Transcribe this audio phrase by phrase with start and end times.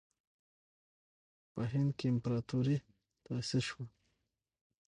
[1.53, 2.77] په هند کې امپراطوري
[3.25, 3.85] تأسیس شوه.